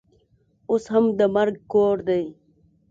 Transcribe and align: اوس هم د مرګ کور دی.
اوس 0.69 0.83
هم 0.93 1.05
د 1.19 1.21
مرګ 1.35 1.55
کور 1.71 1.95
دی. 2.07 2.23